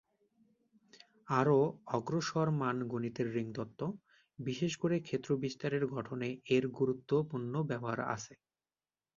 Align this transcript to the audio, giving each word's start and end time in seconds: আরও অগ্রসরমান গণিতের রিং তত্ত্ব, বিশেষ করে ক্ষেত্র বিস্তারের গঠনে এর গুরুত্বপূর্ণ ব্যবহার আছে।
আরও 1.31 1.57
অগ্রসরমান 1.91 2.77
গণিতের 2.87 3.27
রিং 3.33 3.47
তত্ত্ব, 3.53 3.81
বিশেষ 4.39 4.71
করে 4.77 4.95
ক্ষেত্র 4.99 5.29
বিস্তারের 5.37 5.83
গঠনে 5.95 6.27
এর 6.55 6.63
গুরুত্বপূর্ণ 6.77 7.53
ব্যবহার 7.69 7.99
আছে। 8.15 8.33